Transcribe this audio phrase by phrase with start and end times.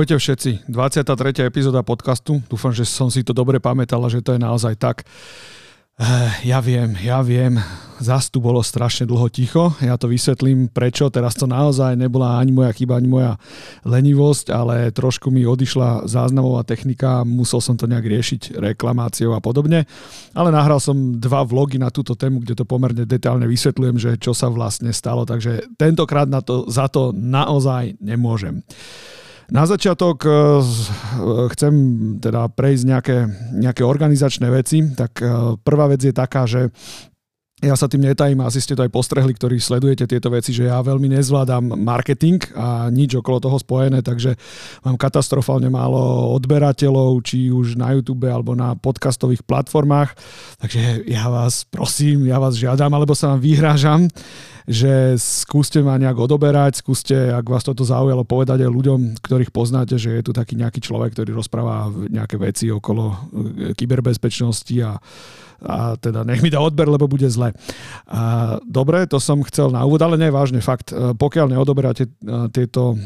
[0.00, 1.44] Ahojte všetci, 23.
[1.44, 2.40] epizóda podcastu.
[2.48, 5.04] Dúfam, že som si to dobre pamätala, že to je naozaj tak.
[6.00, 7.60] Eh, ja viem, ja viem,
[8.00, 9.76] zas tu bolo strašne dlho ticho.
[9.84, 11.12] Ja to vysvetlím, prečo.
[11.12, 13.36] Teraz to naozaj nebola ani moja chyba, ani moja
[13.84, 19.84] lenivosť, ale trošku mi odišla záznamová technika, musel som to nejak riešiť reklamáciou a podobne.
[20.32, 24.32] Ale nahral som dva vlogy na túto tému, kde to pomerne detálne vysvetľujem, že čo
[24.32, 25.28] sa vlastne stalo.
[25.28, 28.64] Takže tentokrát na to, za to naozaj nemôžem.
[29.50, 30.32] Na začiatok eh,
[31.54, 31.72] chcem
[32.22, 33.16] teda prejsť nejaké,
[33.58, 34.86] nejaké organizačné veci.
[34.94, 35.28] Tak eh,
[35.60, 36.70] prvá vec je taká, že
[37.60, 40.80] ja sa tým netajím, asi ste to aj postrehli, ktorí sledujete tieto veci, že ja
[40.80, 44.32] veľmi nezvládam marketing a nič okolo toho spojené, takže
[44.80, 50.16] mám katastrofálne málo odberateľov, či už na YouTube alebo na podcastových platformách.
[50.64, 54.08] Takže ja vás prosím, ja vás žiadam, alebo sa vám vyhrážam,
[54.64, 60.00] že skúste ma nejak odoberať, skúste, ak vás toto zaujalo, povedať aj ľuďom, ktorých poznáte,
[60.00, 63.16] že je tu taký nejaký človek, ktorý rozpráva nejaké veci okolo e,
[63.74, 64.96] kyberbezpečnosti a,
[65.64, 67.52] a teda nech mi dá odber, lebo bude zle.
[68.08, 72.10] A, dobre, to som chcel na úvod, ale nevážne, fakt, e, pokiaľ neodoberáte e,
[72.52, 72.96] tieto,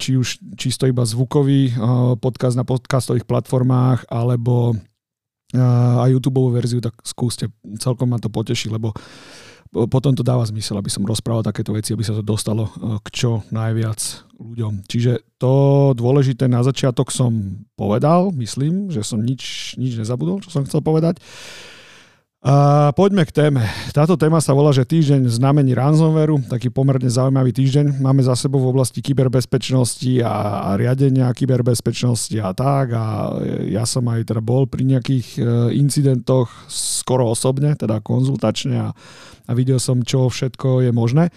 [0.00, 1.76] či už čisto iba zvukový
[2.18, 4.76] podcast na podcastových platformách, alebo
[5.56, 7.48] aj YouTube verziu, tak skúste,
[7.80, 8.92] celkom ma to poteší, lebo
[9.68, 12.72] potom to dáva zmysel, aby som rozprával takéto veci, aby sa to dostalo e,
[13.04, 14.00] k čo najviac
[14.40, 14.88] ľuďom.
[14.88, 15.52] Čiže to
[15.92, 21.20] dôležité na začiatok som povedal, myslím, že som nič, nič nezabudol, čo som chcel povedať.
[22.38, 23.66] A poďme k téme.
[23.90, 27.98] Táto téma sa volá, že týždeň znamení ransomwareu, taký pomerne zaujímavý týždeň.
[27.98, 32.94] Máme za sebou v oblasti kyberbezpečnosti a, a riadenia kyberbezpečnosti a tak.
[32.94, 33.34] A
[33.66, 35.40] ja som aj teda bol pri nejakých e,
[35.82, 38.94] incidentoch skoro osobne, teda konzultačne a,
[39.42, 41.34] a videl som, čo všetko je možné.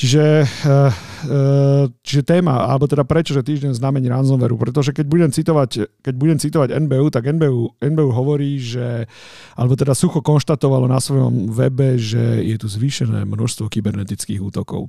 [0.00, 0.92] Čiže, eh,
[1.28, 6.14] eh, čiže téma, alebo teda prečo, že týždeň znamení ransomwareu, pretože keď budem citovať, keď
[6.16, 9.04] budem citovať NBU, tak NBU, NBU hovorí, že,
[9.60, 14.88] alebo teda sucho konštatovalo na svojom webe, že je tu zvýšené množstvo kybernetických útokov.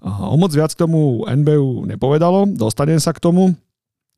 [0.00, 3.52] O moc viac k tomu NBU nepovedalo, dostanem sa k tomu.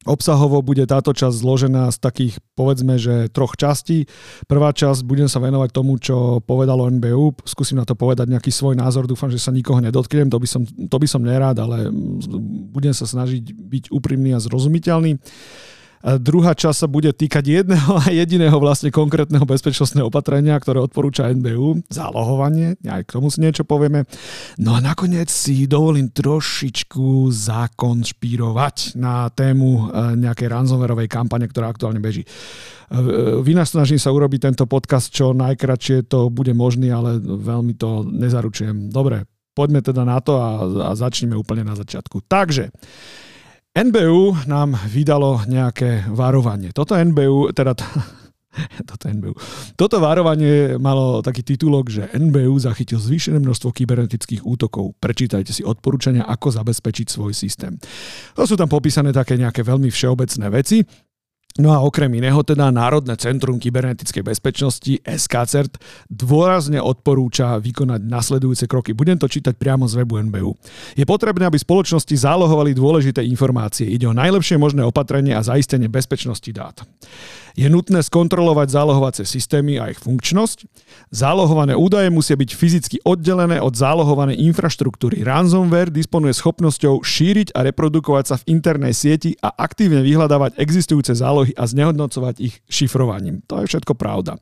[0.07, 4.07] Obsahovo bude táto časť zložená z takých, povedzme, že troch častí.
[4.47, 8.79] Prvá časť, budem sa venovať tomu, čo povedalo NBU, skúsim na to povedať nejaký svoj
[8.79, 11.91] názor, dúfam, že sa nikoho nedotknem, to by som, to by som nerád, ale
[12.71, 15.19] budem sa snažiť byť úprimný a zrozumiteľný.
[16.03, 21.83] Druhá časť sa bude týkať jedného a jediného vlastne konkrétneho bezpečnostného opatrenia, ktoré odporúča NBU,
[21.91, 24.07] zálohovanie, aj k tomu si niečo povieme.
[24.63, 29.83] No a nakoniec si dovolím trošičku zakonšpírovať na tému e,
[30.23, 32.23] nejakej ransomwareovej kampane, ktorá aktuálne beží.
[32.23, 32.29] E,
[33.43, 38.95] vynasnažím sa urobiť tento podcast čo najkračšie to bude možný, ale veľmi to nezaručujem.
[38.95, 39.27] Dobre,
[39.59, 42.23] poďme teda na to a, a začneme úplne na začiatku.
[42.31, 42.71] Takže,
[43.79, 46.75] NBU nám vydalo nejaké varovanie.
[46.75, 47.79] Toto NBU, teda
[48.91, 49.39] toto NBU.
[49.79, 54.99] Toto varovanie malo taký titulok, že NBU zachytil zvýšené množstvo kybernetických útokov.
[54.99, 57.79] Prečítajte si odporúčania, ako zabezpečiť svoj systém.
[58.35, 60.83] To sú tam popísané také nejaké veľmi všeobecné veci.
[61.59, 68.95] No a okrem iného teda Národné centrum kybernetickej bezpečnosti SKCERT dôrazne odporúča vykonať nasledujúce kroky.
[68.95, 70.55] Budem to čítať priamo z webu NBU.
[70.95, 73.91] Je potrebné, aby spoločnosti zálohovali dôležité informácie.
[73.91, 76.79] Ide o najlepšie možné opatrenie a zaistenie bezpečnosti dát.
[77.59, 80.71] Je nutné skontrolovať zálohovacie systémy a ich funkčnosť.
[81.11, 85.27] Zálohované údaje musia byť fyzicky oddelené od zálohovanej infraštruktúry.
[85.27, 91.51] Ransomware disponuje schopnosťou šíriť a reprodukovať sa v internej sieti a aktívne vyhľadávať existujúce zálohy
[91.59, 93.43] a znehodnocovať ich šifrovaním.
[93.51, 94.39] To je všetko pravda.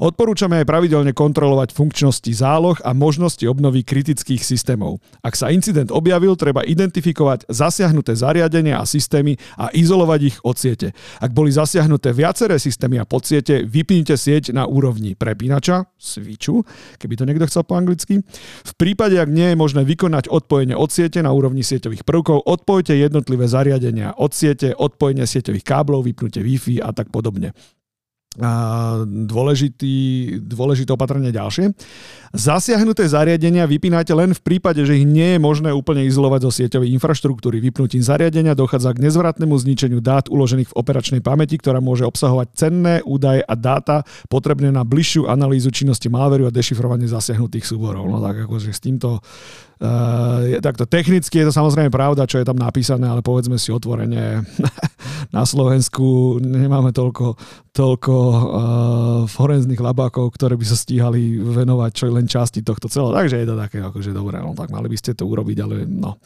[0.00, 5.04] Odporúčame aj pravidelne kontrolovať funkčnosti záloh a možnosti obnovy kritických systémov.
[5.20, 10.96] Ak sa incident objavil, treba identifikovať zasiahnuté zariadenia a systémy a izolovať ich od siete.
[11.20, 16.62] Ak boli zasiahnuté viaceré viaceré systémy a podsiete, vypnite sieť na úrovni prepínača, switchu,
[17.02, 18.22] keby to niekto chcel po anglicky.
[18.62, 22.94] V prípade, ak nie je možné vykonať odpojenie od siete na úrovni sieťových prvkov, odpojte
[22.94, 27.50] jednotlivé zariadenia od siete, odpojenie sieťových káblov, vypnutie Wi-Fi a tak podobne
[29.06, 29.96] dôležitý,
[30.44, 31.72] dôležité opatrenie ďalšie.
[32.36, 36.92] Zasiahnuté zariadenia vypínate len v prípade, že ich nie je možné úplne izolovať zo sieťovej
[37.00, 37.64] infraštruktúry.
[37.64, 42.94] Vypnutím zariadenia dochádza k nezvratnému zničeniu dát uložených v operačnej pamäti, ktorá môže obsahovať cenné
[43.08, 48.04] údaje a dáta potrebné na bližšiu analýzu činnosti malveru a dešifrovanie zasiahnutých súborov.
[48.04, 49.24] No tak akože s týmto
[49.76, 54.40] Uh, takto technicky je to samozrejme pravda, čo je tam napísané, ale povedzme si otvorene,
[55.36, 57.36] na Slovensku nemáme toľko,
[57.76, 58.14] toľko
[59.26, 63.14] forenzných labákov, ktoré by sa stíhali venovať čo len časti tohto celého.
[63.14, 66.18] Takže je to také, akože dobré, no tak mali by ste to urobiť, ale no.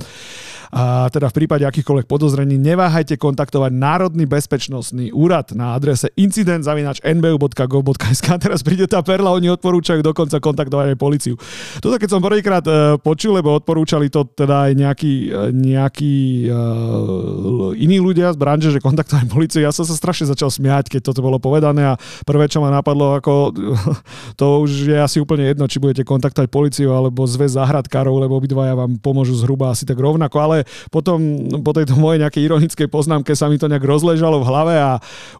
[0.70, 8.26] A teda v prípade akýchkoľvek podozrení neváhajte kontaktovať Národný bezpečnostný úrad na adrese incident.nbu.gov.sk.
[8.38, 11.34] Teraz príde tá perla, oni odporúčajú dokonca kontaktovať aj policiu.
[11.82, 17.74] Toto keď som prvýkrát uh, počul, lebo odporúčali to teda aj nejakí, uh, nejakí uh,
[17.74, 19.66] iní ľudia z branže, že kontaktovať policiu.
[19.66, 21.89] Ja som sa strašne začal smiať, keď toto bolo povedané
[22.26, 23.54] prvé, čo ma napadlo, ako
[24.40, 28.76] to už je asi úplne jedno, či budete kontaktovať policiu alebo zväz záhradkárov, lebo obidvaja
[28.76, 30.56] vám pomôžu zhruba asi tak rovnako, ale
[30.92, 31.18] potom
[31.64, 34.90] po tejto mojej nejakej ironickej poznámke sa mi to nejak rozležalo v hlave a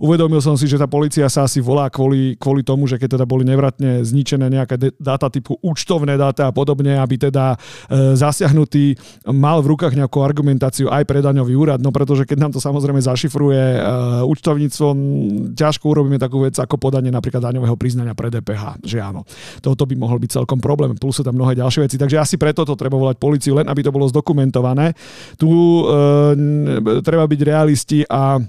[0.00, 3.26] uvedomil som si, že tá policia sa asi volá kvôli, kvôli tomu, že keď teda
[3.28, 8.96] boli nevratne zničené nejaké dáta typu účtovné dáta a podobne, aby teda e, zasiahnutý
[9.28, 13.00] mal v rukách nejakú argumentáciu aj pre daňový úrad, no pretože keď nám to samozrejme
[13.00, 13.80] zašifruje e,
[14.24, 14.86] účtovníctvo,
[15.54, 19.26] ťažko urobíme takú vec ako podanie napríklad daňového priznania pre DPH, že áno.
[19.60, 22.64] Toto by mohol byť celkom problém, plus sú tam mnohé ďalšie veci, takže asi preto
[22.64, 24.92] to treba volať policiu, len aby to bolo zdokumentované.
[25.36, 25.82] Tu e,
[27.00, 28.40] treba byť realisti a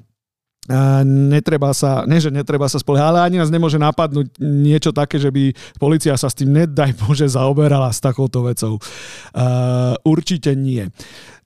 [1.06, 5.34] netreba sa, ne že netreba sa spoliehať, ale ani nás nemôže napadnúť niečo také, že
[5.34, 8.78] by policia sa s tým, nedaj Bože, zaoberala s takouto vecou.
[10.06, 10.86] Určite nie.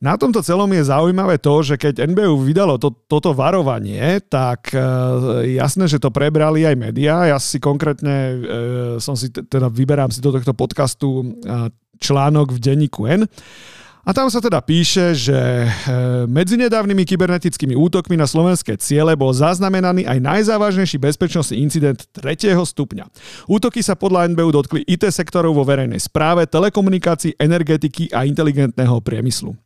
[0.03, 5.41] Na tomto celom je zaujímavé to, že keď NBU vydalo to, toto varovanie, tak uh,
[5.41, 7.25] jasné, že to prebrali aj médiá.
[7.25, 8.37] Ja si konkrétne uh,
[8.99, 13.23] som si, teda vyberám si do tohto podcastu uh, článok v denníku N.
[14.05, 15.69] A tam sa teda píše, že e,
[16.29, 22.53] medzi nedávnymi kybernetickými útokmi na slovenské ciele bol zaznamenaný aj najzávažnejší bezpečnostný incident 3.
[22.53, 23.09] stupňa.
[23.49, 29.57] Útoky sa podľa NBU dotkli IT sektorov vo verejnej správe, telekomunikácií, energetiky a inteligentného priemyslu.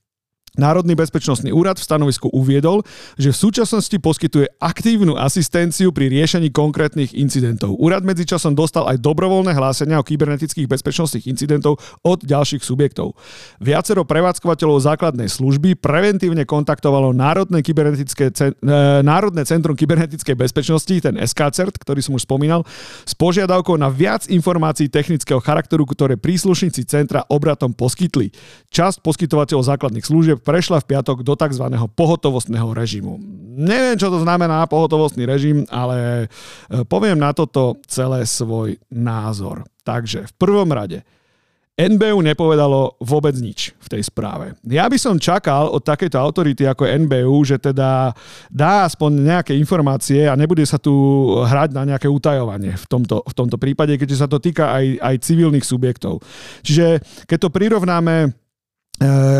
[0.59, 2.83] Národný bezpečnostný úrad v stanovisku uviedol,
[3.15, 7.79] že v súčasnosti poskytuje aktívnu asistenciu pri riešení konkrétnych incidentov.
[7.79, 13.15] Úrad medzičasom dostal aj dobrovoľné hlásenia o kybernetických bezpečnostných incidentov od ďalších subjektov.
[13.63, 18.51] Viacero prevádzkovateľov základnej služby preventívne kontaktovalo Národné, kybernetické, e,
[19.01, 22.67] Národné centrum kybernetickej bezpečnosti, ten SKCERT, ktorý som už spomínal,
[23.07, 28.33] s požiadavkou na viac informácií technického charakteru, ktoré príslušníci centra obratom poskytli.
[28.73, 31.69] Časť poskytovateľov základných služieb prešla v piatok do tzv.
[31.93, 33.21] pohotovostného režimu.
[33.53, 39.69] Neviem, čo to znamená pohotovostný režim, ale e, poviem na toto celé svoj názor.
[39.85, 41.05] Takže v prvom rade,
[41.79, 44.51] NBU nepovedalo vôbec nič v tej správe.
[44.67, 48.11] Ja by som čakal od takéto autority ako NBU, že teda
[48.51, 50.91] dá aspoň nejaké informácie a nebude sa tu
[51.39, 55.15] hrať na nejaké utajovanie v tomto, v tomto prípade, keďže sa to týka aj, aj
[55.23, 56.19] civilných subjektov.
[56.67, 58.35] Čiže keď to prirovnáme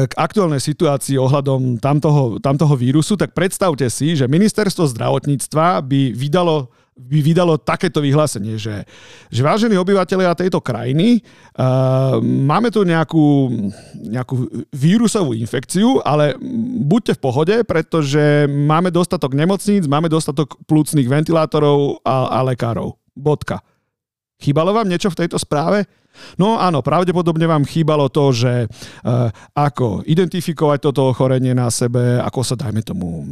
[0.08, 6.72] k aktuálnej situácii ohľadom tamtoho, tamtoho vírusu, tak predstavte si, že ministerstvo zdravotníctva by vydalo
[7.00, 8.84] by vydalo takéto vyhlásenie, že,
[9.32, 11.24] že vážení obyvateľia tejto krajiny,
[11.56, 13.48] uh, máme tu nejakú,
[14.04, 16.36] nejakú vírusovú infekciu, ale
[16.84, 23.00] buďte v pohode, pretože máme dostatok nemocníc, máme dostatok plúcnych ventilátorov a, a lekárov.
[23.16, 23.64] Bodka.
[24.40, 25.88] Chýbalo vám niečo v tejto správe?
[26.36, 32.40] No áno, pravdepodobne vám chýbalo to, že uh, ako identifikovať toto ochorenie na sebe, ako
[32.44, 33.24] sa, dajme tomu,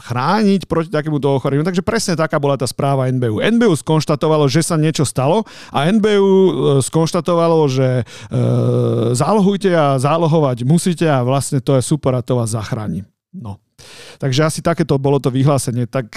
[0.00, 1.64] chrániť proti takémuto ochoreniu.
[1.64, 3.44] Takže presne taká bola tá správa NBU.
[3.44, 10.00] NBU skonštatovalo, že sa niečo stalo a NBU uh, e, skonštatovalo, že uh, zálohujte a
[10.00, 13.11] zálohovať musíte a vlastne to je super a to vás zachráni.
[13.32, 13.56] No.
[14.20, 15.90] Takže asi takéto bolo to vyhlásenie.
[15.90, 16.14] Tak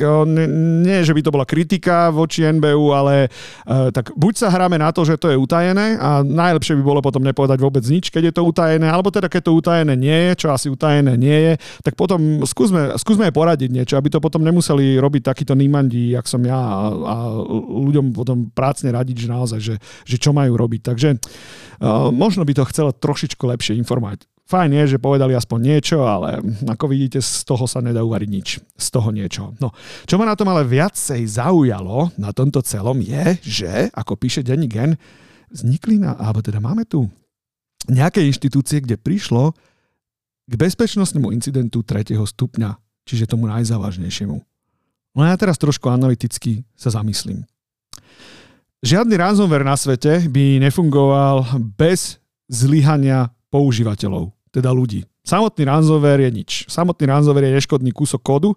[0.86, 3.32] nie, že by to bola kritika voči NBU, ale
[3.66, 7.02] uh, tak buď sa hráme na to, že to je utajené a najlepšie by bolo
[7.02, 10.46] potom nepovedať vôbec nič, keď je to utajené, alebo teda keď to utajené nie je,
[10.46, 15.02] čo asi utajené nie je, tak potom skúsme, skúsme poradiť niečo, aby to potom nemuseli
[15.02, 17.16] robiť takýto nímandí, jak som ja a, a
[17.90, 20.82] ľuďom potom prácne radiť, že naozaj, že, že čo majú robiť.
[20.86, 26.06] Takže uh, možno by to chcelo trošičku lepšie informovať Fajn je, že povedali aspoň niečo,
[26.06, 26.38] ale
[26.70, 28.62] ako vidíte, z toho sa nedá uvariť nič.
[28.78, 29.58] Z toho niečo.
[29.58, 29.74] No,
[30.06, 34.70] čo ma na tom ale viacej zaujalo na tomto celom je, že, ako píše Denny
[34.70, 34.94] Gen,
[35.50, 37.10] vznikli na, alebo teda máme tu
[37.90, 39.58] nejaké inštitúcie, kde prišlo
[40.46, 42.14] k bezpečnostnému incidentu 3.
[42.14, 44.38] stupňa, čiže tomu najzávažnejšiemu.
[45.16, 47.50] No ja teraz trošku analyticky sa zamyslím.
[48.86, 55.04] Žiadny ransomware na svete by nefungoval bez zlyhania používateľov teda ľudí.
[55.28, 56.52] Samotný ransomware je nič.
[56.72, 58.56] Samotný ransomware je neškodný kúsok kódu,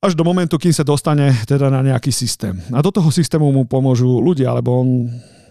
[0.00, 2.56] až do momentu, kým sa dostane teda na nejaký systém.
[2.72, 4.88] A do toho systému mu pomôžu ľudia, lebo on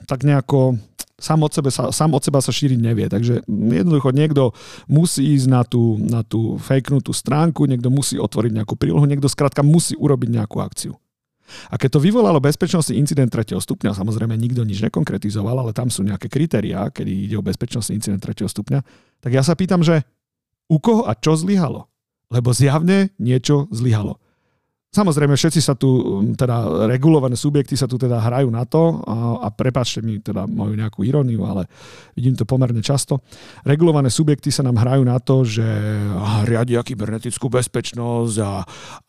[0.09, 0.81] tak nejako
[1.21, 3.05] sám od, sebe sám od seba sa šíriť nevie.
[3.05, 4.57] Takže jednoducho niekto
[4.89, 9.61] musí ísť na tú, na tú fakenutú stránku, niekto musí otvoriť nejakú prílohu, niekto skrátka
[9.61, 10.97] musí urobiť nejakú akciu.
[11.69, 13.57] A keď to vyvolalo bezpečnostný incident 3.
[13.57, 18.21] stupňa, samozrejme nikto nič nekonkretizoval, ale tam sú nejaké kritériá, kedy ide o bezpečnostný incident
[18.21, 18.45] 3.
[18.45, 18.79] stupňa,
[19.19, 20.05] tak ja sa pýtam, že
[20.69, 21.89] u koho a čo zlyhalo?
[22.29, 24.21] Lebo zjavne niečo zlyhalo.
[24.89, 29.45] Samozrejme, všetci sa tu, um, teda regulované subjekty sa tu teda hrajú na to a,
[29.45, 31.69] a prepáčte mi teda moju nejakú iróniu, ale
[32.17, 33.21] vidím to pomerne často.
[33.69, 35.61] Regulované subjekty sa nám hrajú na to, že
[36.41, 38.53] riadia kybernetickú bezpečnosť a,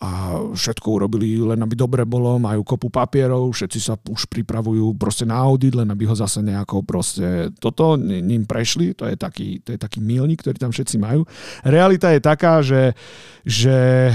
[0.05, 0.11] a
[0.53, 5.41] všetko urobili len aby dobre bolo, majú kopu papierov, všetci sa už pripravujú proste na
[5.41, 9.81] audit, len aby ho zase nejako proste toto ním prešli, to je taký, to je
[9.81, 11.25] taký milník, ktorý tam všetci majú.
[11.65, 12.93] Realita je taká, že,
[13.49, 14.15] že e,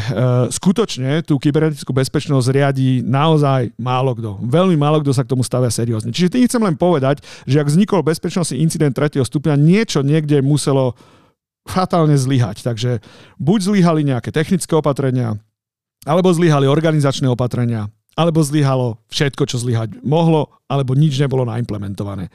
[0.54, 4.44] skutočne tú kybernetickú bezpečnosť riadi naozaj málo kto.
[4.44, 6.12] Veľmi málo kto sa k tomu stavia seriózne.
[6.12, 9.24] Čiže tým chcem len povedať, že ak vznikol bezpečnostný incident 3.
[9.24, 11.00] stupňa, niečo niekde muselo
[11.64, 12.60] fatálne zlyhať.
[12.60, 13.00] Takže
[13.40, 15.40] buď zlyhali nejaké technické opatrenia,
[16.04, 17.88] alebo zlyhali organizačné opatrenia,
[18.20, 22.28] alebo zlyhalo všetko, čo zlyhať mohlo, alebo nič nebolo naimplementované.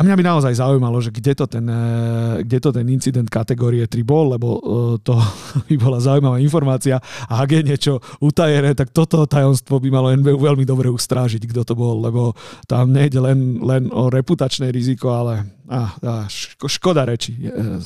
[0.00, 3.84] A mňa by naozaj zaujímalo, že kde to ten, eh, kde to ten incident kategórie
[3.84, 4.62] 3 bol, lebo eh,
[5.04, 5.12] to
[5.68, 6.96] by bola zaujímavá informácia.
[7.28, 7.92] A ak je niečo
[8.24, 12.32] utajené, tak toto tajomstvo by malo NBU veľmi dobre ustrážiť, kto to bol, lebo
[12.64, 17.30] tam nejde len, len o reputačné riziko, ale a ško, škoda reči.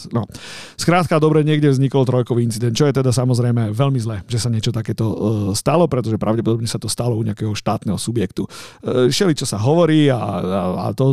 [0.08, 0.24] No.
[0.80, 4.72] Skrátka, dobre, niekde vznikol trojkový incident, čo je teda samozrejme veľmi zlé, že sa niečo
[4.72, 5.04] takéto
[5.52, 8.48] stalo, pretože pravdepodobne sa to stalo u nejakého štátneho subjektu.
[9.12, 11.12] Šeli, čo sa hovorí a, a, a to,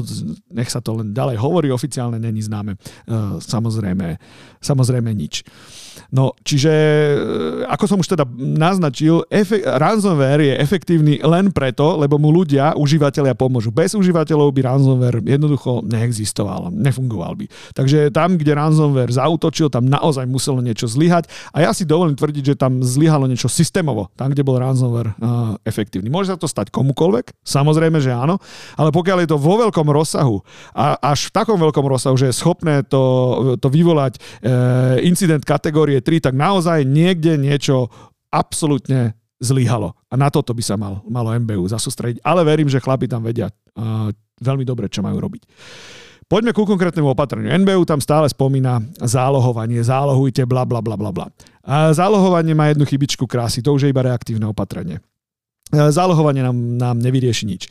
[0.55, 2.75] nech sa to len ďalej hovorí, oficiálne není známe.
[3.07, 4.19] Uh, samozrejme,
[4.59, 5.47] samozrejme nič.
[6.11, 6.71] No, čiže,
[7.67, 13.35] ako som už teda naznačil, efe- ransomware je efektívny len preto, lebo mu ľudia, užívateľia
[13.35, 13.71] pomôžu.
[13.71, 17.33] Bez užívateľov by ransomware jednoducho neexistoval nefungoval.
[17.35, 17.45] By.
[17.73, 22.53] Takže tam, kde ransomware zautočil, tam naozaj muselo niečo zlyhať a ja si dovolím tvrdiť,
[22.53, 26.07] že tam zlyhalo niečo systémovo, tam, kde bol ransomware uh, efektívny.
[26.07, 28.37] Môže sa to stať komukoľvek, samozrejme, že áno,
[28.77, 30.43] ale pokiaľ je to vo veľkom rozsahu
[30.77, 33.01] a až v takom veľkom rozsahu, že je schopné to,
[33.57, 37.89] to vyvolať uh, incident kategórie 3, tak naozaj niekde niečo
[38.29, 39.97] absolútne zlyhalo.
[40.07, 42.21] A na toto by sa mal, malo MBU zasústrediť.
[42.21, 45.43] Ale verím, že chlapi tam vedia uh, veľmi dobre, čo majú robiť.
[46.31, 47.51] Poďme ku konkrétnemu opatreniu.
[47.59, 51.27] NBU tam stále spomína zálohovanie, zálohujte, bla, bla, bla, bla, bla.
[51.91, 55.03] Zálohovanie má jednu chybičku krásy, to už je iba reaktívne opatrenie.
[55.75, 57.67] Zálohovanie nám, nám nevyrieši nič.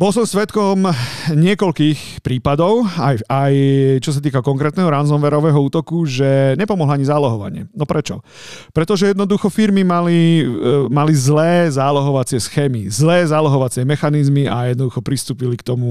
[0.00, 0.88] Bol som svetkom
[1.28, 3.52] niekoľkých prípadov, aj, aj
[4.00, 7.68] čo sa týka konkrétneho ransomwareového útoku, že nepomohlo ani zálohovanie.
[7.76, 8.24] No prečo?
[8.72, 15.60] Pretože jednoducho firmy mali, e, mali zlé zálohovacie schémy, zlé zálohovacie mechanizmy a jednoducho pristúpili
[15.60, 15.84] k tomu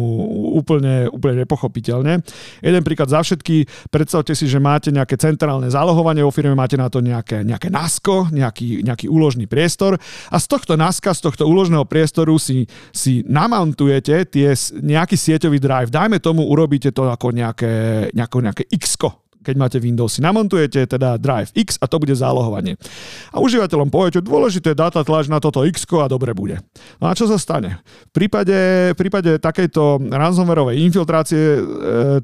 [0.58, 2.26] úplne, úplne nepochopiteľne.
[2.66, 6.90] Jeden príklad za všetky, predstavte si, že máte nejaké centrálne zálohovanie vo firme, máte na
[6.90, 10.02] to nejaké, nejaké NASCO, nejaký, nejaký úložný priestor
[10.34, 15.60] a z tohto NASCA, z tohto úložného priestoru si, si namontuje namontujete tie, nejaký sieťový
[15.60, 18.96] drive, dajme tomu, urobíte to ako nejaké, nejaké, nejaké x
[19.40, 20.20] keď máte Windowsy.
[20.20, 22.76] Namontujete teda Drive X a to bude zálohovanie.
[23.32, 26.60] A užívateľom poviete, dôležité data tlač na toto X a dobre bude.
[27.00, 27.80] No a čo sa stane?
[28.12, 28.52] V prípade,
[28.92, 31.62] v prípade takejto ransomwareovej infiltrácie e,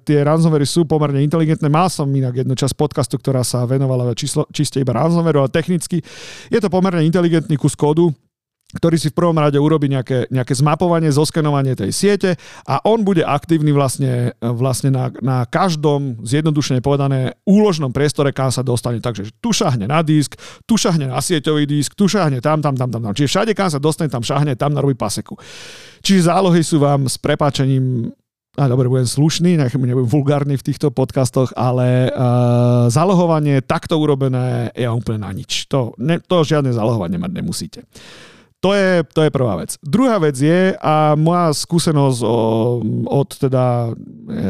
[0.03, 1.71] tie ransomwary sú pomerne inteligentné.
[1.71, 6.03] Mal som inak jednu časť podcastu, ktorá sa venovala číslo, čiste iba ransomwareu, ale technicky
[6.51, 8.11] je to pomerne inteligentný kus kódu,
[8.75, 12.29] ktorý si v prvom rade urobí nejaké, nejaké zmapovanie, zoskenovanie tej siete
[12.67, 18.61] a on bude aktívny vlastne, vlastne na, na každom, zjednodušene povedané, úložnom priestore, kam sa
[18.61, 18.99] dostane.
[18.99, 20.35] Takže tu šahne na disk,
[20.67, 23.13] tu šahne na sieťový disk, tu šahne tam, tam, tam, tam, tam.
[23.15, 25.39] Čiže všade, kam sa dostane, tam šahne, tam narobí paseku.
[26.03, 28.11] Čiže zálohy sú vám s prepáčením
[28.55, 34.87] a dobre, budem slušný, nebudem vulgárny v týchto podcastoch, ale uh, zálohovanie takto urobené je
[34.87, 35.67] úplne na nič.
[35.67, 37.79] To, ne, to žiadne zálohovanie mať nemusíte.
[38.65, 39.77] To je, to je prvá vec.
[39.85, 42.37] Druhá vec je, a moja skúsenosť o,
[43.05, 44.41] od teda e,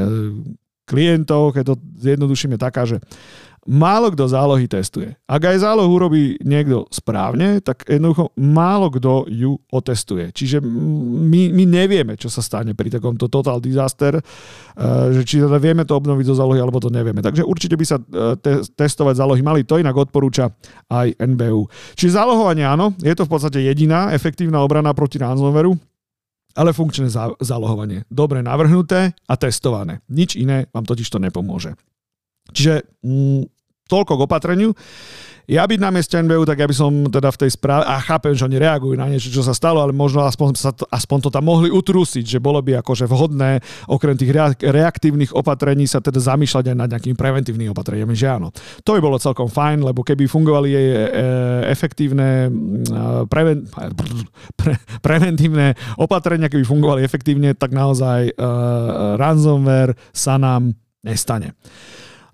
[0.87, 3.03] klientov, keď to zjednoduším, je taká, že
[3.65, 5.17] málo kto zálohy testuje.
[5.25, 10.29] Ak aj zálohu urobí niekto správne, tak jednoducho málo kto ju otestuje.
[10.29, 15.57] Čiže my, my nevieme, čo sa stane pri takomto total disaster, eh, že či teda
[15.57, 17.25] vieme to obnoviť zo zálohy, alebo to nevieme.
[17.25, 19.65] Takže určite by sa eh, te- testovať zálohy mali.
[19.65, 20.53] To inak odporúča
[20.93, 21.65] aj NBU.
[21.97, 25.73] Čiže zálohovanie áno, je to v podstate jediná efektívna obrana proti ransomwareu,
[26.53, 27.09] ale funkčné
[27.41, 28.05] zálohovanie.
[28.13, 30.05] Dobre navrhnuté a testované.
[30.13, 31.73] Nič iné vám totiž to nepomôže.
[32.53, 33.54] Čiže mm,
[33.85, 34.71] toľko k opatreniu.
[35.45, 38.33] Ja byť na mieste NBU, tak ja by som teda v tej správe, a chápem,
[38.33, 41.45] že oni reagujú na niečo, čo sa stalo, ale možno aspoň, sa aspoň to tam
[41.45, 44.33] mohli utrusiť, že bolo by akože vhodné okrem tých
[44.65, 48.49] reaktívnych opatrení sa teda zamýšľať aj nad nejakými preventívnymi opatreniami, že áno.
[48.81, 50.97] To by bolo celkom fajn, lebo keby fungovali jej e,
[51.69, 52.49] efektívne
[53.29, 53.69] preven,
[54.59, 60.73] pre, preventívne opatrenia, keby fungovali efektívne, tak naozaj uh, ransomware sa nám
[61.05, 61.53] nestane.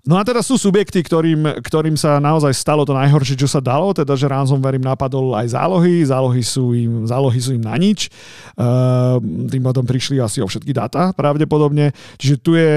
[0.02, 3.94] No a teda sú subjekty, ktorým, ktorým sa naozaj stalo to najhoršie, čo sa dalo,
[3.94, 8.10] teda že ransomware im napadol aj zálohy, zálohy sú im, zálohy sú im na nič,
[8.58, 12.74] uh, tým potom prišli asi o všetky dáta pravdepodobne, čiže tu je,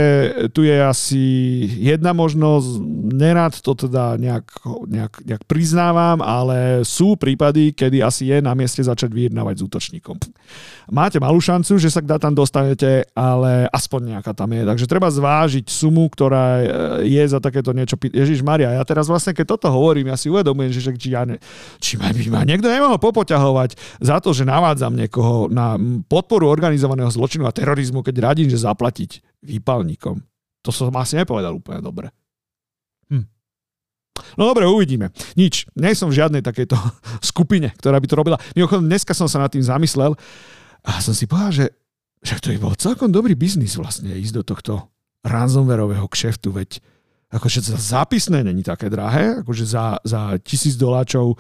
[0.53, 1.23] tu je asi
[1.81, 2.69] jedna možnosť,
[3.17, 4.45] nerad to teda nejak,
[4.85, 10.21] nejak, nejak priznávam, ale sú prípady, kedy asi je na mieste začať vyjednávať s útočníkom.
[10.93, 15.09] Máte malú šancu, že sa k dátam dostanete, ale aspoň nejaká tam je, takže treba
[15.09, 16.61] zvážiť sumu, ktorá
[17.01, 17.95] je je za takéto niečo.
[17.95, 21.39] Ježiš Maria, ja teraz vlastne, keď toto hovorím, ja si uvedomujem, že, či, ja ne,
[21.79, 27.07] či ma, by ma niekto nemohol popoťahovať za to, že navádzam niekoho na podporu organizovaného
[27.09, 30.19] zločinu a terorizmu, keď radím, že zaplatiť výpalníkom.
[30.65, 32.09] To som asi nepovedal úplne dobre.
[33.13, 33.25] Hm.
[34.35, 35.13] No dobre, uvidíme.
[35.37, 35.69] Nič.
[35.77, 36.75] Nie som v žiadnej takejto
[37.33, 38.37] skupine, ktorá by to robila.
[38.57, 40.17] Mimochodom, dneska som sa nad tým zamyslel
[40.85, 41.65] a som si povedal, že,
[42.25, 44.73] že to by bol celkom dobrý biznis vlastne ísť do tohto
[45.25, 46.81] ransomwareového kšeftu, veď
[47.35, 51.35] akože zápisné není také drahé, akože za, za tisíc doláčov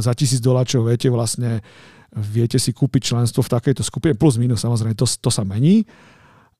[0.00, 1.62] za tisíc doláčov viete vlastne
[2.10, 5.86] viete si kúpiť členstvo v takejto skupine, plus minus samozrejme, to, to sa mení.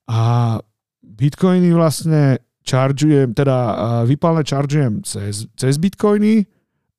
[0.06, 0.54] A
[1.02, 3.56] bitcoiny vlastne chargujem, teda
[4.06, 6.46] vypálne chargujem cez, cez bitcoiny,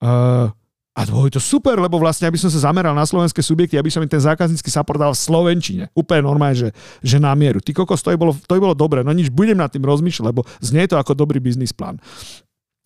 [0.03, 0.51] uh,
[0.91, 4.03] a to to super, lebo vlastne, aby som sa zameral na slovenské subjekty, aby som
[4.03, 5.83] im ten zákaznícky support dal v Slovenčine.
[5.95, 6.69] Úplne normálne, že,
[7.00, 7.63] že na mieru.
[7.63, 9.00] Ty kokos, to by bolo, to by bolo dobre.
[9.00, 11.95] No nič, budem nad tým rozmýšľať, lebo znie to ako dobrý biznis plán.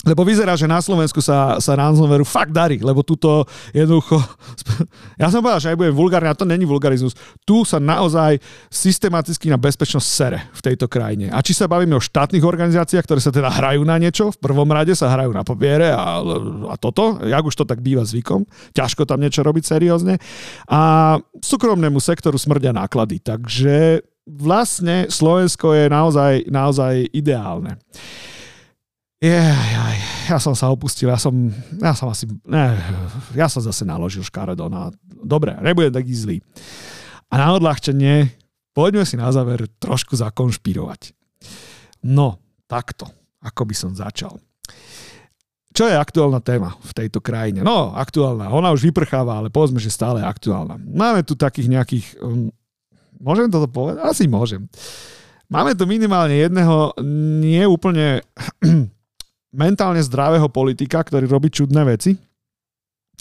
[0.06, 3.44] Lebo vyzerá, že na Slovensku sa, sa ransomwareu fakt darí, lebo tuto
[3.74, 4.22] jednoducho...
[5.16, 7.16] Ja som povedal, že aj budem vulgárny, a to není vulgarizmus.
[7.48, 11.32] Tu sa naozaj systematicky na bezpečnosť sere v tejto krajine.
[11.32, 14.68] A či sa bavíme o štátnych organizáciách, ktoré sa teda hrajú na niečo, v prvom
[14.68, 16.20] rade sa hrajú na papiere a,
[16.70, 18.44] a toto, jak už to tak býva zvykom,
[18.76, 20.20] ťažko tam niečo robiť seriózne.
[20.68, 23.24] A súkromnému sektoru smrdia náklady.
[23.24, 27.78] Takže vlastne Slovensko je naozaj, naozaj ideálne.
[29.24, 29.98] Jaj,
[30.28, 31.32] ja som sa opustil, ja som,
[31.80, 32.76] ja som asi, ne,
[33.32, 36.38] ja som zase naložil škaredo na, dobre, nebudem taký zlý.
[37.32, 38.28] A na odľahčenie,
[38.76, 41.16] poďme si na záver trošku zakonšpirovať.
[42.06, 43.08] No, takto,
[43.40, 44.36] ako by som začal.
[45.76, 47.60] Čo je aktuálna téma v tejto krajine?
[47.60, 50.80] No, aktuálna, ona už vyprcháva, ale povedzme, že stále je aktuálna.
[50.80, 52.48] Máme tu takých nejakých, um,
[53.20, 54.00] môžem toto povedať?
[54.08, 54.72] Asi môžem.
[55.52, 56.96] Máme tu minimálne jedného
[57.44, 58.24] nie úplne
[59.56, 62.20] mentálne zdravého politika, ktorý robí čudné veci.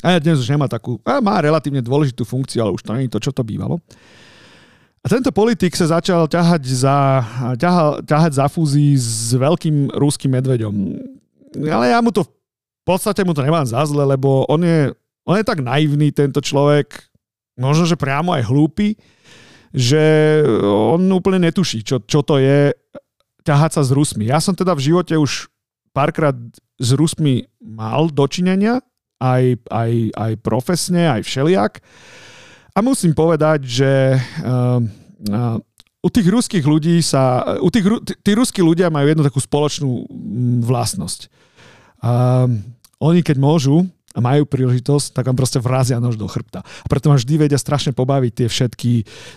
[0.05, 3.14] A ja dnes už nemá takú, má relatívne dôležitú funkciu, ale už to nie je
[3.14, 3.81] to, čo to bývalo.
[5.05, 6.97] A tento politik sa začal ťahať za,
[7.61, 10.75] ťahal, ťahať za fúzii s veľkým rúským medveďom.
[11.68, 14.92] Ale ja mu to, v podstate mu to nemám za zle, lebo on je,
[15.29, 17.05] on je tak naivný, tento človek,
[17.57, 18.97] možno, že priamo aj hlúpy,
[19.73, 22.73] že on úplne netuší, čo, čo to je
[23.44, 24.29] ťahať sa s Rusmi.
[24.29, 25.53] Ja som teda v živote už
[25.94, 26.35] párkrát
[26.76, 28.83] s Rusmi mal dočinenia,
[29.22, 31.72] aj, aj, aj profesne, aj všeliak.
[32.74, 35.57] A musím povedať, že uh, uh,
[36.04, 37.87] u tých ruských ľudí sa, u tých,
[38.20, 41.30] tí ruskí ľudia majú jednu takú spoločnú mm, vlastnosť.
[42.04, 42.50] Uh,
[43.00, 46.62] oni keď môžu, a majú príležitosť, tak vám proste vrazia nož do chrbta.
[46.62, 48.92] A preto ma vždy vedia strašne pobaviť tie všetky,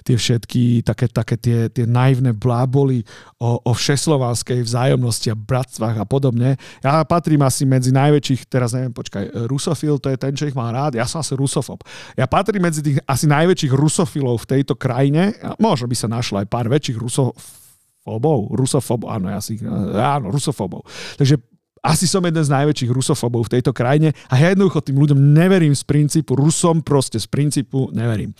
[0.05, 3.01] tie všetky také, také tie, tie naivné bláboli
[3.41, 6.61] o, o všeslovanskej vzájomnosti a bratstvách a podobne.
[6.85, 10.69] Ja patrím asi medzi najväčších, teraz neviem, počkaj, rusofil, to je ten, čo ich má
[10.69, 11.81] rád, ja som asi rusofob.
[12.13, 16.47] Ja patrím medzi tých asi najväčších rusofilov v tejto krajine, možno by sa našlo aj
[16.53, 19.57] pár väčších rusofobov, rusofobov, áno, ja si,
[19.97, 20.85] áno, rusofobov.
[21.17, 21.56] Takže
[21.87, 25.71] asi som jeden z najväčších rusofobov v tejto krajine a ja jednoducho tým ľuďom neverím
[25.71, 28.35] z princípu, Rusom proste z princípu neverím.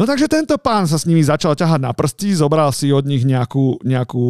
[0.00, 3.28] No takže tento pán sa s nimi začal ťahať na prsty, zobral si od nich
[3.28, 4.26] nejakú, nejakú,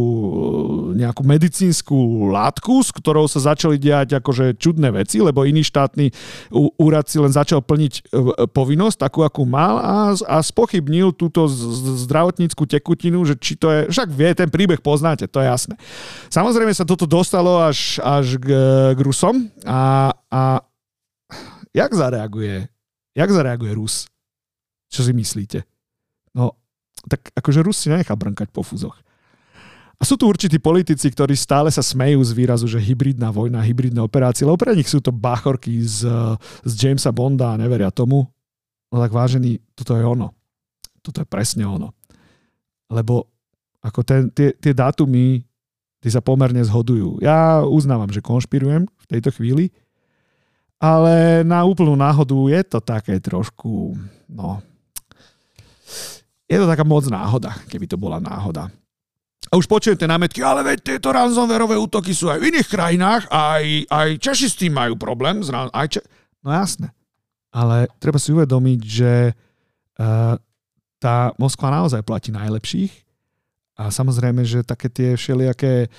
[0.98, 6.10] nejakú medicínsku látku, s ktorou sa začali diať akože čudné veci, lebo iný štátny
[6.82, 8.02] úrad si len začal plniť e,
[8.50, 11.46] povinnosť, takú, akú mal a, a spochybnil túto
[12.02, 15.74] zdravotníckú tekutinu, že či to je, však vie, ten príbeh poznáte, to je jasné.
[16.32, 18.55] Samozrejme sa toto dostalo až, až k
[18.94, 20.42] k Rusom a, a
[21.72, 22.68] jak zareaguje,
[23.16, 24.08] jak zareaguje Rus?
[24.92, 25.64] Čo si myslíte?
[26.32, 26.56] No,
[27.08, 28.96] tak akože Rus si nenechá brnkať po fúzoch.
[29.96, 33.96] A sú tu určití politici, ktorí stále sa smejú z výrazu, že hybridná vojna, hybridné
[34.04, 36.04] operácie, lebo pre nich sú to bachorky z,
[36.68, 38.28] z Jamesa Bonda a neveria tomu.
[38.92, 40.36] No tak vážený, toto je ono.
[41.00, 41.96] Toto je presne ono.
[42.92, 43.24] Lebo
[43.80, 45.45] ako ten, tie, tie dátumy,
[46.06, 47.18] tie sa pomerne zhodujú.
[47.18, 49.74] Ja uznávam, že konšpirujem v tejto chvíli,
[50.78, 53.98] ale na úplnú náhodu je to také trošku,
[54.30, 54.62] no,
[56.46, 58.70] je to taká moc náhoda, keby to bola náhoda.
[59.50, 63.26] A už počujem tie námetky, ale veď tieto ransomwareové útoky sú aj v iných krajinách,
[63.26, 65.42] aj, aj Češi s tým majú problém.
[65.74, 66.06] Aj Če...
[66.46, 66.94] No jasné.
[67.50, 70.34] Ale treba si uvedomiť, že uh,
[71.02, 73.05] tá Moskva naozaj platí najlepších
[73.76, 75.92] a samozrejme, že také tie všelijaké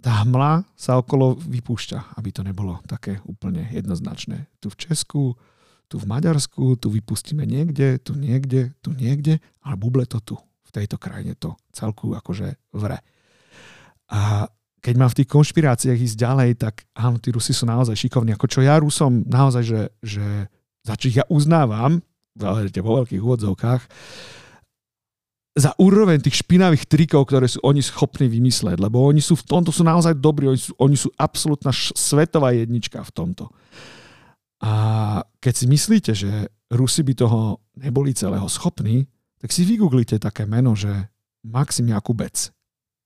[0.00, 4.46] tá hmla sa okolo vypúšťa, aby to nebolo také úplne jednoznačné.
[4.62, 5.34] Tu v Česku,
[5.90, 10.36] tu v Maďarsku, tu vypustíme niekde, tu niekde, tu niekde, ale buble to tu
[10.76, 13.00] tejto krajine to celku akože vre.
[14.12, 14.44] A
[14.84, 18.36] keď mám v tých konšpiráciách ísť ďalej, tak áno, tí Rusi sú naozaj šikovní.
[18.36, 20.26] Ako čo ja Rusom naozaj, že, že
[20.84, 22.04] za ja uznávam,
[22.36, 23.82] vo veľkých úvodzovkách,
[25.56, 29.72] za úroveň tých špinavých trikov, ktoré sú oni schopní vymysleť, lebo oni sú v tomto
[29.72, 33.48] sú naozaj dobrí, oni sú, oni sú absolútna svetová jednička v tomto.
[34.60, 34.72] A
[35.40, 39.08] keď si myslíte, že Rusi by toho neboli celého schopní,
[39.40, 40.92] tak si vygooglite také meno, že
[41.40, 42.52] Maxim Jakubec.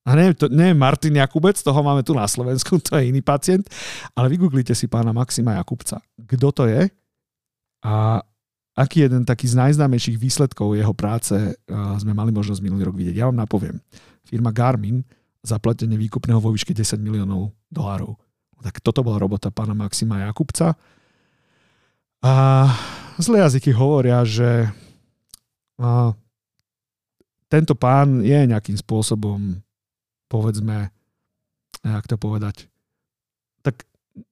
[0.09, 3.69] A nie, to nie Martin Jakubec, toho máme tu na Slovensku, to je iný pacient,
[4.19, 6.03] ale vygooglite si pána Maxima Jakubca.
[6.19, 6.91] Kto to je
[7.87, 8.25] a
[8.81, 11.37] aký jeden taký z najznámejších výsledkov jeho práce
[12.01, 13.21] sme mali možnosť minulý rok vidieť.
[13.21, 13.77] Ja vám napoviem.
[14.25, 15.05] Firma Garmin
[15.45, 18.17] zaplatenie výkupného vo výške 10 miliónov dolárov.
[18.65, 20.77] Tak toto bola robota pána Maxima Jakubca.
[22.25, 22.33] A
[23.21, 24.69] zlé jazyky hovoria, že
[27.49, 29.61] tento pán je nejakým spôsobom,
[30.29, 30.93] povedzme,
[31.81, 32.69] jak to povedať,
[33.65, 33.89] tak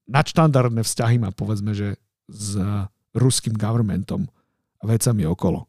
[0.09, 1.97] nadštandardné vzťahy má, povedzme, že
[2.29, 2.61] s
[3.17, 4.29] ruským governmentom
[4.85, 5.67] vecami okolo.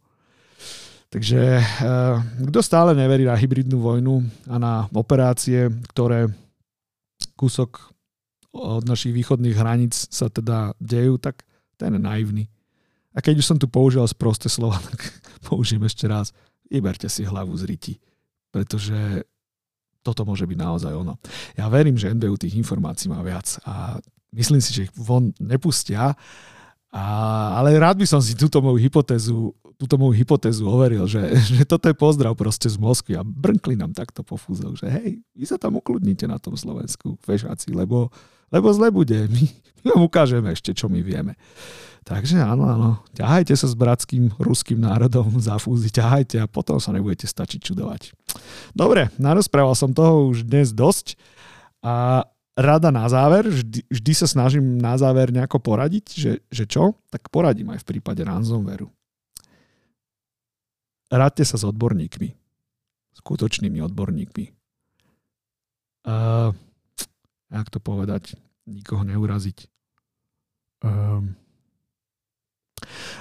[1.09, 2.15] Takže eh,
[2.49, 6.29] kto stále neverí na hybridnú vojnu a na operácie, ktoré
[7.33, 7.89] kúsok
[8.53, 11.45] od našich východných hraníc sa teda dejú, tak
[11.77, 12.45] ten je naivný.
[13.13, 15.01] A keď už som tu použil sprosté slova, tak
[15.45, 16.29] použijem ešte raz.
[16.69, 17.93] Vyberte si hlavu z riti,
[18.53, 19.25] pretože
[20.05, 21.17] toto môže byť naozaj ono.
[21.57, 23.97] Ja verím, že NBU tých informácií má viac a
[24.37, 26.13] myslím si, že ich von nepustia,
[26.89, 27.05] a,
[27.61, 31.21] ale rád by som si túto moju hypotézu, túto moju hypotézu overil, že,
[31.61, 35.21] že toto je pozdrav proste z Moskvy a brnkli nám takto po fúzov, že hej,
[35.37, 38.09] vy sa tam ukludnite na tom Slovensku, fešáci, lebo,
[38.49, 39.25] lebo zle bude.
[39.33, 39.43] My,
[39.79, 41.39] my vám ukážeme ešte, čo my vieme.
[42.03, 46.89] Takže áno, áno, ťahajte sa s bratským ruským národom za fúzi, ťahajte a potom sa
[46.89, 48.17] nebudete stačiť čudovať.
[48.73, 51.15] Dobre, narozprával som toho už dnes dosť
[51.85, 52.25] a
[52.59, 56.99] rada na záver, vždy, vždy sa snažím na záver nejako poradiť, že, že čo?
[57.07, 58.91] Tak poradím aj v prípade ransomwareu.
[61.09, 62.35] Radte sa s odborníkmi.
[63.15, 64.45] Skutočnými odborníkmi.
[66.05, 66.51] Uh,
[67.49, 68.35] jak to povedať?
[68.67, 69.65] Nikoho neuraziť.
[70.83, 71.39] Um,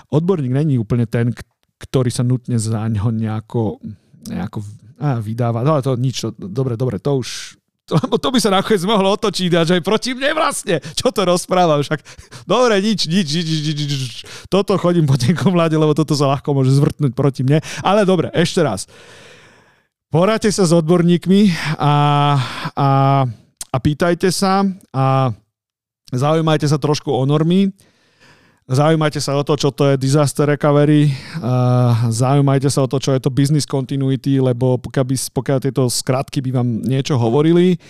[0.08, 1.34] Odborník není úplne ten,
[1.78, 3.82] ktorý sa nutne za ňo nejako,
[4.30, 4.58] nejako
[4.98, 5.62] á, vydáva.
[5.62, 7.57] No to nič, to, dobre, dobre, to už
[7.88, 10.76] to, to by sa nakoniec mohlo otočiť a aj proti mne vlastne.
[10.92, 11.80] Čo to rozprávam?
[11.80, 12.04] Však
[12.44, 14.16] dobre, nič, nič, nič, nič, nič, nič.
[14.52, 17.64] Toto chodím po tenkom mlade, lebo toto sa ľahko môže zvrtnúť proti mne.
[17.80, 18.84] Ale dobre, ešte raz.
[20.12, 21.92] Poráte sa s odborníkmi a,
[22.76, 22.88] a,
[23.72, 25.32] a pýtajte sa a
[26.12, 27.72] zaujímajte sa trošku o normy
[28.68, 31.08] Zaujímajte sa o to, čo to je disaster recovery,
[32.12, 36.44] zaujímajte sa o to, čo je to business continuity, lebo pokiaľ, by, pokiaľ tieto skratky
[36.44, 37.80] by vám niečo hovorili,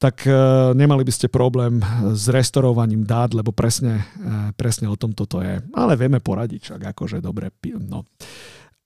[0.00, 0.32] tak e,
[0.74, 1.78] nemali by ste problém
[2.16, 5.60] s restaurovaním dát, lebo presne, e, presne o tom toto je.
[5.76, 7.52] Ale vieme poradiť, však akože dobre.
[7.84, 8.08] No.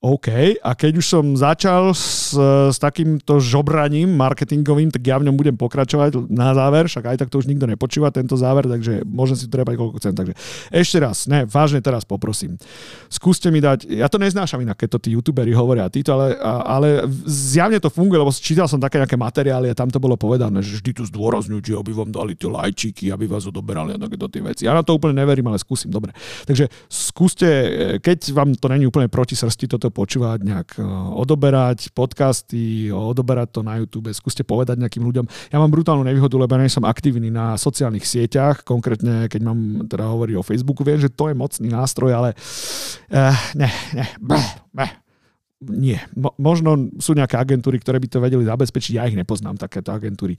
[0.04, 2.36] OK, a keď už som začal s,
[2.68, 7.32] s takýmto žobraním marketingovým, tak ja v ňom budem pokračovať na záver, však aj tak
[7.32, 10.12] to už nikto nepočúva, tento záver, takže môžem si trebať koľko chcem.
[10.12, 10.36] Takže
[10.68, 12.60] ešte raz, ne, vážne teraz poprosím.
[13.08, 17.08] Skúste mi dať, ja to neznášam inak, keď to tí youtuberi hovoria, títo, ale, ale
[17.24, 20.84] zjavne to funguje, lebo čítal som také nejaké materiály a tam to bolo povedané, že
[20.84, 24.68] vždy tu zdôrazňujte, aby vám dali tie lajčiky, aby vás odoberali a takéto tie veci.
[24.68, 26.12] Ja na to úplne neverím, ale skúsim, dobre.
[26.44, 27.48] Takže skúste,
[28.04, 33.60] keď vám to není úplne proti srsti toto počúvať, nejak e, odoberať podcasty, odoberať to
[33.62, 35.54] na YouTube, skúste povedať nejakým ľuďom.
[35.54, 40.10] Ja mám brutálnu nevýhodu, lebo nie som aktívny na sociálnych sieťach, konkrétne keď mám teda
[40.10, 42.30] hovoriť o Facebooku, viem, že to je mocný nástroj, ale
[43.14, 45.03] uh, ne, ne, bleh, bleh.
[45.72, 45.98] Nie.
[46.16, 50.36] Mo- možno sú nejaké agentúry, ktoré by to vedeli zabezpečiť, ja ich nepoznám, takéto agentúry.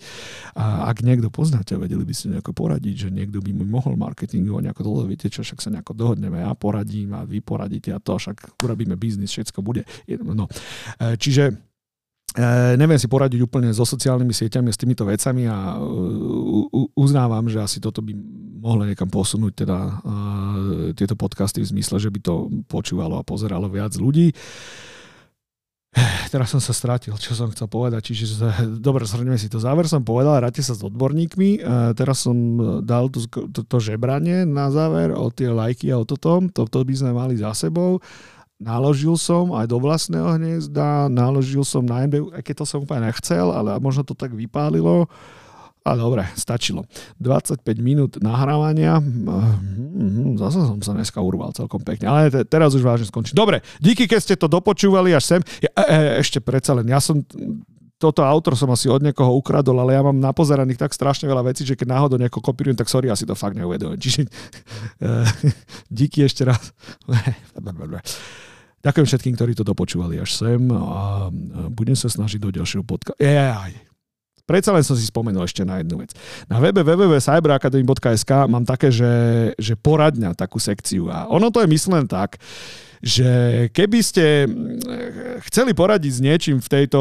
[0.54, 4.62] A ak niekto poznáte, vedeli by ste nejako poradiť, že niekto by mi mohol marketingovať
[4.70, 8.18] nejako dlho, viete čo, však sa nejako dohodneme, ja poradím a vy poradíte a to,
[8.18, 9.88] však urobíme biznis, všetko bude.
[10.22, 10.46] No.
[11.00, 11.76] E, čiže
[12.36, 15.80] E, neviem si poradiť úplne so sociálnymi sieťami s týmito vecami a
[17.00, 18.12] uznávam, že asi toto by
[18.60, 19.78] mohlo niekam posunúť teda
[21.00, 24.36] tieto podcasty v zmysle, že by to počúvalo a pozeralo viac ľudí.
[26.36, 28.12] Teraz som sa strátil, čo som chcel povedať.
[28.12, 28.44] Čiže,
[28.84, 29.56] dobre, zhrňme si to.
[29.56, 31.64] Záver som povedal, ráte sa s odborníkmi.
[31.64, 32.36] E, teraz som
[32.84, 33.24] dal to,
[33.56, 36.44] to, to žebranie na záver o tie lajky a o toto.
[36.52, 38.04] Toto by sme mali za sebou.
[38.60, 43.08] Naložil som aj do vlastného hniezda, naložil som na MBU, aj keď to som úplne
[43.08, 45.08] nechcel, ale možno to tak vypálilo.
[45.86, 46.90] A dobre, stačilo.
[47.22, 48.98] 25 minút nahrávania.
[48.98, 52.10] Mhm, zase som sa dneska urval celkom pekne.
[52.10, 53.38] Ale te, teraz už vážne skončím.
[53.38, 55.42] Dobre, díky, keď ste to dopočúvali až sem.
[55.62, 57.22] E, e, ešte predsa len, ja som
[57.96, 61.64] toto autor som asi od niekoho ukradol, ale ja mám napozeraných tak strašne veľa vecí,
[61.64, 64.02] že keď náhodou nejako kopírujem, tak sorry, asi to fakt neuvedomujem.
[64.02, 64.30] Čiže e,
[66.02, 66.74] díky ešte raz.
[68.86, 71.30] Ďakujem všetkým, ktorí to dopočúvali až sem a
[71.70, 73.22] budem sa snažiť do ďalšieho podcastu.
[74.46, 76.14] Predsa len som si spomenul ešte na jednu vec.
[76.46, 79.14] Na webe www.cyberacademy.sk mám také, že,
[79.58, 81.10] že poradňa, takú sekciu.
[81.10, 82.38] A ono to je myslené tak,
[83.06, 83.30] že
[83.74, 84.50] keby ste
[85.50, 86.98] chceli poradiť s niečím v tejto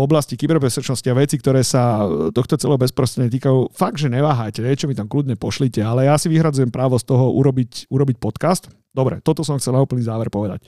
[0.00, 4.96] oblasti kyberbezpečnosti a veci, ktoré sa tohto celého bezprostredne týkajú, fakt, že neváhajte, niečo mi
[4.96, 8.72] tam kľudne pošlite, ale ja si vyhradzujem právo z toho urobiť, urobiť podcast.
[8.92, 10.64] Dobre, toto som chcel na úplný záver povedať.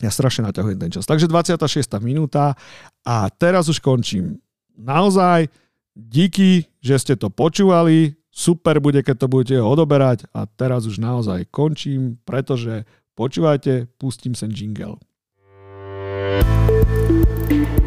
[0.00, 1.04] Ja strašne naťahujem ten čas.
[1.04, 1.60] Takže 26.
[2.02, 2.56] minúta
[3.06, 4.40] a teraz už končím.
[4.76, 5.48] Naozaj
[5.94, 8.16] díky, že ste to počúvali.
[8.32, 10.24] Super bude, keď to budete odoberať.
[10.32, 14.96] A teraz už naozaj končím, pretože počúvajte, pustím sem jingle.
[17.52, 17.81] thank you